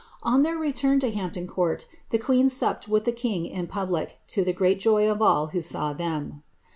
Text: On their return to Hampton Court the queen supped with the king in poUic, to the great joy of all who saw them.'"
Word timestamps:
On 0.23 0.41
their 0.41 0.57
return 0.57 0.99
to 1.01 1.11
Hampton 1.11 1.45
Court 1.45 1.85
the 2.09 2.17
queen 2.17 2.49
supped 2.49 2.87
with 2.87 3.03
the 3.03 3.11
king 3.11 3.45
in 3.45 3.67
poUic, 3.67 4.13
to 4.29 4.43
the 4.43 4.51
great 4.51 4.79
joy 4.79 5.07
of 5.07 5.21
all 5.21 5.49
who 5.53 5.61
saw 5.61 5.93
them.'" 5.93 6.41